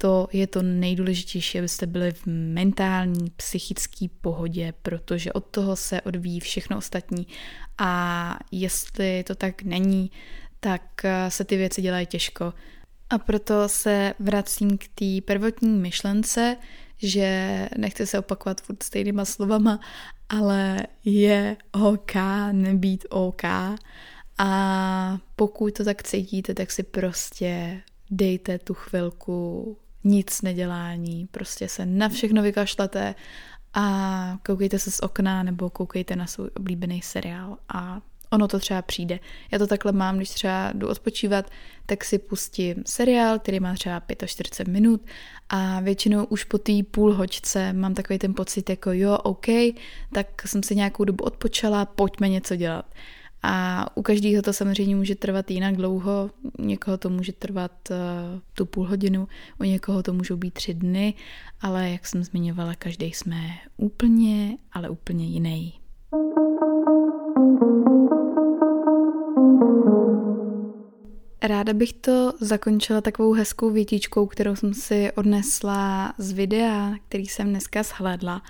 to 0.01 0.27
je 0.33 0.47
to 0.47 0.61
nejdůležitější, 0.61 1.59
abyste 1.59 1.85
byli 1.85 2.11
v 2.11 2.25
mentální, 2.27 3.29
psychické 3.35 4.05
pohodě, 4.21 4.73
protože 4.81 5.33
od 5.33 5.45
toho 5.45 5.75
se 5.75 6.01
odvíjí 6.01 6.39
všechno 6.39 6.77
ostatní 6.77 7.27
a 7.77 8.39
jestli 8.51 9.23
to 9.23 9.35
tak 9.35 9.63
není, 9.63 10.11
tak 10.59 11.05
eh, 11.05 11.31
se 11.31 11.43
ty 11.43 11.57
věci 11.57 11.81
dělají 11.81 12.05
těžko. 12.05 12.53
A 13.09 13.17
proto 13.17 13.69
se 13.69 14.13
vracím 14.19 14.77
k 14.77 14.87
té 14.95 15.21
prvotní 15.25 15.69
myšlence, 15.69 16.57
že 16.97 17.69
nechci 17.77 18.07
se 18.07 18.19
opakovat 18.19 18.61
furt 18.61 18.83
stejnýma 18.83 19.25
slovama, 19.25 19.79
ale 20.29 20.87
je 21.05 21.57
OK 21.71 22.15
nebýt 22.51 23.05
OK. 23.09 23.43
A 24.37 25.17
pokud 25.35 25.73
to 25.73 25.85
tak 25.85 26.03
cítíte, 26.03 26.53
tak 26.53 26.71
si 26.71 26.83
prostě 26.83 27.81
dejte 28.11 28.59
tu 28.59 28.73
chvilku 28.73 29.77
nic 30.03 30.41
nedělání, 30.41 31.27
prostě 31.31 31.67
se 31.67 31.85
na 31.85 32.09
všechno 32.09 32.41
vykašlete 32.41 33.15
a 33.73 34.37
koukejte 34.45 34.79
se 34.79 34.91
z 34.91 34.99
okna 34.99 35.43
nebo 35.43 35.69
koukejte 35.69 36.15
na 36.15 36.27
svůj 36.27 36.49
oblíbený 36.55 37.01
seriál 37.01 37.57
a 37.69 38.01
ono 38.29 38.47
to 38.47 38.59
třeba 38.59 38.81
přijde. 38.81 39.19
Já 39.51 39.59
to 39.59 39.67
takhle 39.67 39.91
mám, 39.91 40.17
když 40.17 40.29
třeba 40.29 40.71
jdu 40.73 40.87
odpočívat, 40.87 41.49
tak 41.85 42.03
si 42.03 42.19
pustím 42.19 42.75
seriál, 42.85 43.39
který 43.39 43.59
má 43.59 43.73
třeba 43.73 44.01
45 44.25 44.71
minut 44.71 45.01
a 45.49 45.79
většinou 45.79 46.25
už 46.25 46.43
po 46.43 46.57
té 46.57 46.73
půl 46.91 47.13
hoďce 47.13 47.73
mám 47.73 47.93
takový 47.93 48.19
ten 48.19 48.33
pocit 48.33 48.69
jako 48.69 48.91
jo, 48.91 49.17
OK, 49.17 49.45
tak 50.13 50.47
jsem 50.47 50.63
si 50.63 50.75
nějakou 50.75 51.03
dobu 51.03 51.23
odpočala, 51.23 51.85
pojďme 51.85 52.29
něco 52.29 52.55
dělat. 52.55 52.85
A 53.43 53.85
u 53.97 54.01
každého 54.01 54.41
to 54.41 54.53
samozřejmě 54.53 54.95
může 54.95 55.15
trvat 55.15 55.51
jinak 55.51 55.75
dlouho, 55.75 56.29
někoho 56.59 56.97
to 56.97 57.09
může 57.09 57.31
trvat 57.31 57.71
uh, 57.91 57.95
tu 58.53 58.65
půl 58.65 58.87
hodinu, 58.87 59.27
u 59.59 59.63
někoho 59.63 60.03
to 60.03 60.13
můžou 60.13 60.37
být 60.37 60.53
tři 60.53 60.73
dny, 60.73 61.13
ale 61.61 61.89
jak 61.89 62.07
jsem 62.07 62.23
zmiňovala, 62.23 62.75
každý 62.75 63.05
jsme 63.05 63.37
úplně, 63.77 64.57
ale 64.73 64.89
úplně 64.89 65.25
jiný. 65.25 65.73
Ráda 71.41 71.73
bych 71.73 71.93
to 71.93 72.33
zakončila 72.39 73.01
takovou 73.01 73.33
hezkou 73.33 73.69
větičkou, 73.69 74.25
kterou 74.25 74.55
jsem 74.55 74.73
si 74.73 75.11
odnesla 75.11 76.13
z 76.17 76.31
videa, 76.31 76.93
který 77.07 77.25
jsem 77.25 77.49
dneska 77.49 77.83
shlédla. 77.83 78.41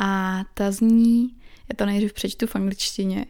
A 0.00 0.40
ta 0.54 0.70
zní, 0.70 1.36
já 1.68 1.76
to 1.76 1.86
nejdřív 1.86 2.12
přečtu 2.12 2.46
v 2.46 2.56
angličtině, 2.56 3.26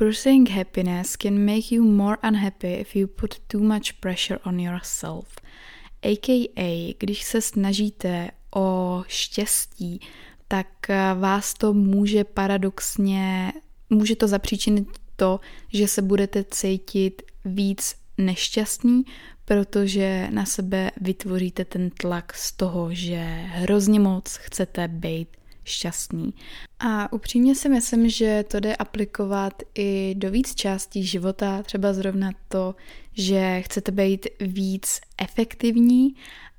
Pursuing 0.00 0.48
happiness 0.48 1.14
can 1.14 1.44
make 1.44 1.74
you 1.74 1.84
more 1.84 2.16
unhappy 2.22 2.72
if 2.72 2.96
you 2.96 3.06
put 3.06 3.38
too 3.48 3.60
much 3.60 4.00
pressure 4.00 4.40
on 4.46 4.60
yourself. 4.60 5.26
AKA, 6.02 6.94
když 6.98 7.22
se 7.22 7.40
snažíte 7.40 8.30
o 8.54 9.02
štěstí, 9.06 10.00
tak 10.48 10.66
vás 11.18 11.54
to 11.54 11.72
může 11.72 12.24
paradoxně, 12.24 13.52
může 13.90 14.16
to 14.16 14.28
zapříčinit 14.28 14.88
to, 15.16 15.40
že 15.72 15.88
se 15.88 16.02
budete 16.02 16.44
cítit 16.44 17.22
víc 17.44 17.94
nešťastný, 18.18 19.02
protože 19.44 20.28
na 20.30 20.44
sebe 20.44 20.90
vytvoříte 21.00 21.64
ten 21.64 21.90
tlak 21.90 22.34
z 22.34 22.52
toho, 22.52 22.88
že 22.94 23.24
hrozně 23.46 24.00
moc 24.00 24.36
chcete 24.36 24.88
být 24.88 25.28
šťastní. 25.70 26.34
A 26.78 27.12
upřímně 27.12 27.54
si 27.54 27.68
myslím, 27.68 28.08
že 28.08 28.44
to 28.48 28.60
jde 28.60 28.76
aplikovat 28.76 29.62
i 29.74 30.14
do 30.18 30.30
víc 30.30 30.54
částí 30.54 31.04
života, 31.04 31.62
třeba 31.62 31.92
zrovna 31.92 32.30
to, 32.48 32.74
že 33.12 33.62
chcete 33.62 33.92
být 33.92 34.26
víc 34.40 35.00
efektivní 35.18 36.14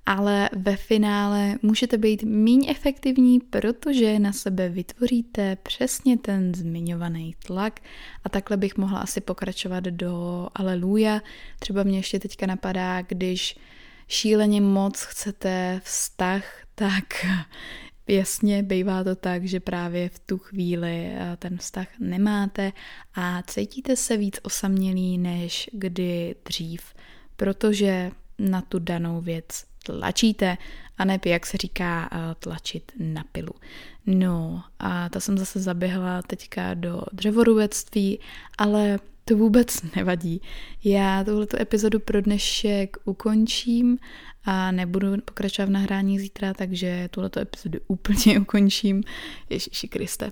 ale 0.05 0.49
ve 0.53 0.75
finále 0.75 1.55
můžete 1.61 1.97
být 1.97 2.23
méně 2.23 2.71
efektivní, 2.71 3.39
protože 3.39 4.19
na 4.19 4.33
sebe 4.33 4.69
vytvoříte 4.69 5.55
přesně 5.55 6.17
ten 6.17 6.55
zmiňovaný 6.55 7.35
tlak 7.45 7.79
a 8.23 8.29
takhle 8.29 8.57
bych 8.57 8.77
mohla 8.77 8.99
asi 8.99 9.21
pokračovat 9.21 9.83
do 9.83 10.47
aleluja. 10.55 11.21
Třeba 11.59 11.83
mě 11.83 11.99
ještě 11.99 12.19
teďka 12.19 12.45
napadá, 12.45 13.01
když 13.01 13.59
šíleně 14.07 14.61
moc 14.61 15.01
chcete 15.01 15.81
vztah, 15.83 16.43
tak 16.75 17.25
jasně 18.07 18.63
bývá 18.63 19.03
to 19.03 19.15
tak, 19.15 19.45
že 19.45 19.59
právě 19.59 20.09
v 20.09 20.19
tu 20.19 20.37
chvíli 20.37 21.11
eh, 21.13 21.37
ten 21.39 21.57
vztah 21.57 21.87
nemáte 21.99 22.71
a 23.15 23.41
cítíte 23.41 23.95
se 23.95 24.17
víc 24.17 24.39
osamělý 24.43 25.17
než 25.17 25.69
kdy 25.73 26.35
dřív, 26.45 26.81
protože 27.35 28.11
na 28.39 28.61
tu 28.61 28.79
danou 28.79 29.21
věc 29.21 29.45
tlačíte, 29.85 30.57
a 30.97 31.05
ne, 31.05 31.19
jak 31.25 31.45
se 31.45 31.57
říká, 31.57 32.09
eh, 32.11 32.35
tlačit 32.39 32.91
na 32.99 33.23
pilu. 33.31 33.53
No 34.05 34.63
a 34.79 35.09
ta 35.09 35.19
jsem 35.19 35.37
zase 35.37 35.59
zaběhla 35.59 36.21
teďka 36.21 36.73
do 36.73 37.03
dřevorubectví, 37.11 38.19
ale 38.57 38.99
to 39.25 39.37
vůbec 39.37 39.95
nevadí. 39.95 40.41
Já 40.83 41.23
tuhletu 41.23 41.57
epizodu 41.59 41.99
pro 41.99 42.21
dnešek 42.21 42.97
ukončím 43.05 43.97
a 44.43 44.71
nebudu 44.71 45.07
pokračovat 45.25 45.65
v 45.65 45.71
nahrání 45.71 46.19
zítra, 46.19 46.53
takže 46.53 47.09
tuhletu 47.11 47.39
epizodu 47.39 47.79
úplně 47.87 48.39
ukončím. 48.41 49.03
Ježíši 49.49 49.87
Kriste 49.87 50.31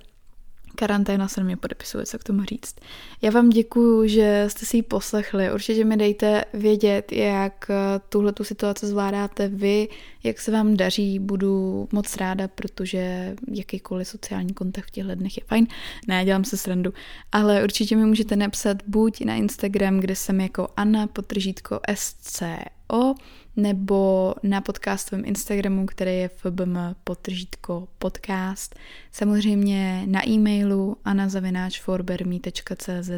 karanténa 0.76 1.28
se 1.28 1.44
mě 1.44 1.58
podepisuje, 1.58 2.06
co 2.06 2.20
k 2.20 2.24
tomu 2.24 2.44
říct. 2.44 2.76
Já 3.22 3.32
vám 3.32 3.50
děkuju, 3.50 4.08
že 4.08 4.46
jste 4.48 4.66
si 4.66 4.78
ji 4.78 4.84
poslechli. 4.84 5.54
Určitě 5.54 5.86
mi 5.86 5.98
dejte 5.98 6.46
vědět, 6.54 7.12
jak 7.12 7.68
eh, 7.70 7.76
tuhle 8.10 8.34
tu 8.34 8.44
situaci 8.44 8.88
zvládáte 8.88 9.48
vy, 9.48 9.88
jak 10.24 10.40
se 10.40 10.52
vám 10.52 10.78
daří. 10.78 11.20
Budu 11.20 11.88
moc 11.92 12.18
ráda, 12.18 12.48
protože 12.48 13.36
jakýkoliv 13.54 14.08
sociální 14.08 14.54
kontakt 14.54 14.88
v 14.88 14.92
těchto 14.92 15.16
dnech 15.16 15.38
je 15.38 15.44
fajn. 15.48 15.68
Ne, 16.08 16.26
dělám 16.26 16.44
se 16.44 16.58
srandu. 16.58 16.94
Ale 17.32 17.64
určitě 17.64 17.96
mi 17.96 18.06
můžete 18.06 18.36
napsat 18.36 18.78
buď 18.88 19.22
na 19.26 19.36
Instagram, 19.36 20.00
kde 20.00 20.16
jsem 20.16 20.42
jako 20.42 20.68
Anna 20.78 21.08
potržítko 21.08 21.80
SCO, 21.96 23.16
nebo 23.60 24.34
na 24.44 24.62
podcastovém 24.62 25.26
Instagramu, 25.26 25.86
který 25.86 26.18
je 26.18 26.28
fbm 26.28 26.78
potržítko 27.04 27.88
podcast. 28.00 28.76
Samozřejmě 29.12 30.04
na 30.06 30.30
e-mailu 30.30 30.98
anazavináčforbermi.cz 31.06 33.10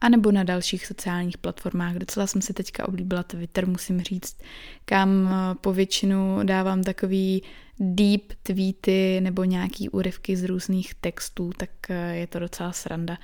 a 0.00 0.08
nebo 0.08 0.32
na 0.32 0.44
dalších 0.44 0.86
sociálních 0.86 1.38
platformách. 1.38 1.94
Docela 1.94 2.26
jsem 2.26 2.42
si 2.42 2.52
teďka 2.52 2.88
oblíbila 2.88 3.22
Twitter, 3.22 3.66
musím 3.66 4.00
říct, 4.00 4.36
kam 4.84 5.30
po 5.60 5.72
většinu 5.72 6.38
dávám 6.42 6.82
takový 6.82 7.42
deep 7.80 8.32
tweety 8.42 9.20
nebo 9.20 9.44
nějaký 9.44 9.88
úryvky 9.88 10.36
z 10.36 10.44
různých 10.44 10.94
textů, 10.94 11.50
tak 11.56 11.70
je 12.12 12.26
to 12.26 12.38
docela 12.38 12.72
sranda. 12.72 13.18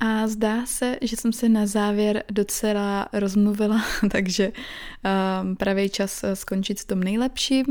A 0.00 0.28
zdá 0.28 0.66
se, 0.66 0.96
že 1.02 1.16
jsem 1.16 1.32
se 1.32 1.48
na 1.48 1.66
závěr 1.66 2.22
docela 2.32 3.08
rozmluvila, 3.12 3.80
takže 4.10 4.52
um, 5.42 5.56
pravý 5.56 5.88
čas 5.88 6.24
eh, 6.24 6.36
skončit 6.36 6.78
s 6.78 6.84
tom 6.84 7.00
nejlepším. 7.02 7.64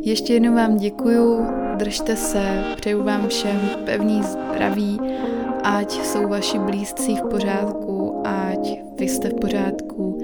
Ještě 0.00 0.32
jednou 0.34 0.54
vám 0.54 0.76
děkuju, 0.76 1.46
držte 1.76 2.16
se, 2.16 2.64
přeju 2.76 3.02
vám 3.02 3.28
všem 3.28 3.60
pevný 3.84 4.22
zdraví, 4.22 4.98
ať 5.62 5.92
jsou 5.92 6.28
vaši 6.28 6.58
blízcí 6.58 7.16
v 7.16 7.28
pořádku, 7.30 8.22
ať 8.26 8.68
vy 8.98 9.08
jste 9.08 9.28
v 9.28 9.34
pořádku 9.34 10.18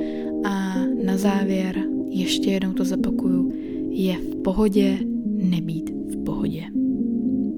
a 0.44 0.74
na 1.04 1.16
závěr 1.16 1.76
ještě 2.08 2.50
jednou 2.50 2.72
to 2.72 2.84
zapakuju, 2.84 3.52
je 3.90 4.16
v 4.16 4.42
pohodě 4.42 4.98
nebýt 5.26 5.90
v 5.90 6.24
pohodě. 6.24 6.64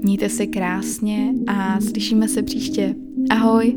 Mějte 0.03 0.29
se 0.29 0.47
krásně 0.47 1.33
a 1.47 1.81
slyšíme 1.81 2.29
se 2.29 2.43
příště. 2.43 2.95
Ahoj! 3.31 3.73